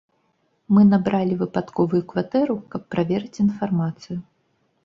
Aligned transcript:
Мы 0.75 0.85
набралі 0.93 1.33
выпадковую 1.41 2.01
кватэру, 2.13 2.57
каб 2.77 2.81
праверыць 2.97 3.41
інфармацыю. 3.47 4.19